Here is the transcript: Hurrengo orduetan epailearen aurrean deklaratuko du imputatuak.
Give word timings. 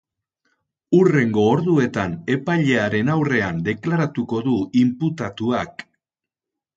Hurrengo 0.99 1.41
orduetan 1.49 2.15
epailearen 2.35 3.11
aurrean 3.15 3.59
deklaratuko 3.67 4.39
du 4.49 4.55
imputatuak. 4.85 5.85